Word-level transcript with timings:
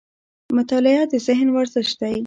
مطالعه 0.57 1.03
د 1.11 1.13
ذهن 1.27 1.47
ورزش 1.51 1.89
دی 1.99 2.15